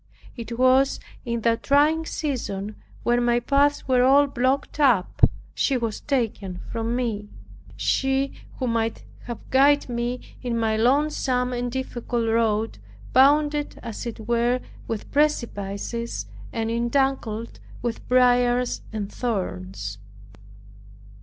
[0.35, 5.21] It was in that trying season when my paths were all blocked up,
[5.53, 7.29] she was taken from me.
[7.75, 12.79] She who might have guided me in my lonesome and difficult road,
[13.13, 19.99] bounded as it were with precipices, and entangled with briars and thorns.